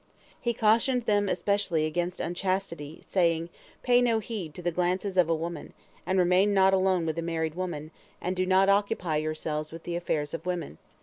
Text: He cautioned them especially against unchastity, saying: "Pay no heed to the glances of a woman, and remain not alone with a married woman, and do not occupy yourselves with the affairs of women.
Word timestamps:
He 0.41 0.55
cautioned 0.55 1.03
them 1.03 1.29
especially 1.29 1.85
against 1.85 2.19
unchastity, 2.19 3.03
saying: 3.05 3.49
"Pay 3.83 4.01
no 4.01 4.17
heed 4.17 4.55
to 4.55 4.63
the 4.63 4.71
glances 4.71 5.15
of 5.15 5.29
a 5.29 5.35
woman, 5.35 5.73
and 6.07 6.17
remain 6.17 6.55
not 6.55 6.73
alone 6.73 7.05
with 7.05 7.19
a 7.19 7.21
married 7.21 7.53
woman, 7.53 7.91
and 8.19 8.35
do 8.35 8.47
not 8.47 8.67
occupy 8.67 9.17
yourselves 9.17 9.71
with 9.71 9.83
the 9.83 9.95
affairs 9.95 10.33
of 10.33 10.43
women. 10.47 10.79